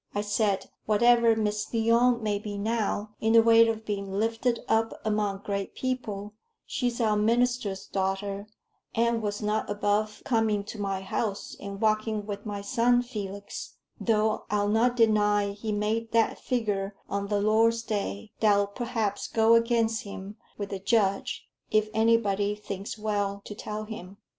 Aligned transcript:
I 0.15 0.21
said, 0.21 0.71
whatever 0.87 1.35
Miss 1.35 1.71
Lyon 1.71 2.23
may 2.23 2.39
be 2.39 2.57
now, 2.57 3.11
in 3.21 3.33
the 3.33 3.43
way 3.43 3.67
of 3.67 3.85
being 3.85 4.11
lifted 4.11 4.61
up 4.67 4.95
among 5.05 5.43
great 5.45 5.75
people, 5.75 6.33
she's 6.65 6.99
our 6.99 7.15
minister's 7.15 7.85
daughter, 7.85 8.47
and 8.95 9.21
was 9.21 9.43
not 9.43 9.69
above 9.69 10.23
coming 10.25 10.63
to 10.63 10.81
my 10.81 11.01
house 11.01 11.55
and 11.59 11.79
walking 11.79 12.25
with 12.25 12.47
my 12.47 12.61
son 12.61 13.03
Felix 13.03 13.75
though 13.99 14.45
I'll 14.49 14.69
not 14.69 14.95
deny 14.97 15.51
he 15.51 15.71
made 15.71 16.13
that 16.13 16.39
figure 16.39 16.95
on 17.07 17.27
the 17.27 17.39
Lord's 17.39 17.83
Day, 17.83 18.31
that'll 18.39 18.65
perhaps 18.65 19.27
go 19.27 19.53
against 19.53 20.01
him 20.01 20.35
with 20.57 20.69
the 20.71 20.79
judge, 20.79 21.47
if 21.69 21.89
anybody 21.93 22.55
thinks 22.55 22.97
well 22.97 23.43
to 23.45 23.53
tell 23.53 23.83
him." 23.83 24.17